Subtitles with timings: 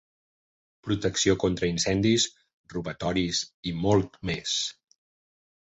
[0.87, 2.25] Protecció contra incendis,
[2.75, 4.59] robatoris i molt més.